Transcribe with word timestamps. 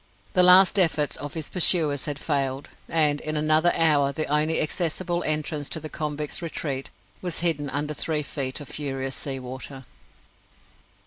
The 0.33 0.41
last 0.41 0.79
efforts 0.79 1.15
of 1.17 1.35
his 1.35 1.47
pursuers 1.47 2.05
had 2.05 2.17
failed, 2.17 2.69
and 2.89 3.21
in 3.21 3.37
another 3.37 3.71
hour 3.75 4.11
the 4.11 4.25
only 4.25 4.59
accessible 4.59 5.23
entrance 5.25 5.69
to 5.69 5.79
the 5.79 5.89
convict's 5.89 6.41
retreat 6.41 6.89
was 7.21 7.41
hidden 7.41 7.69
under 7.69 7.93
three 7.93 8.23
feet 8.23 8.59
of 8.59 8.67
furious 8.67 9.15
seawater. 9.15 9.85